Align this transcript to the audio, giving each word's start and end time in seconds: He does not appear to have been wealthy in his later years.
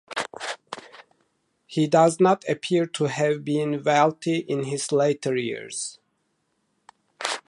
He 1.67 1.85
does 1.85 2.19
not 2.19 2.43
appear 2.49 2.87
to 2.87 3.03
have 3.03 3.45
been 3.45 3.83
wealthy 3.83 4.37
in 4.39 4.63
his 4.63 4.91
later 4.91 5.35
years. 5.35 5.99